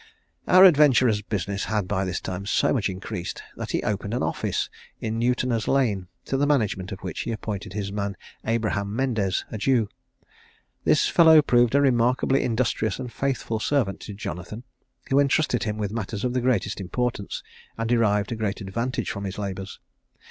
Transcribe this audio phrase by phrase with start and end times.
[0.47, 4.67] Our adventurer's business had by this time so much increased, that he opened an office
[4.99, 9.59] in Newtoner's lane, to the management of which he appointed his man Abraham Mendez, a
[9.59, 9.89] Jew.
[10.85, 14.63] This fellow proved a remarkably industrious and faithful servant to Jonathan,
[15.11, 17.43] who entrusted him with matters of the greatest importance,
[17.77, 19.79] and derived great advantage from his labours.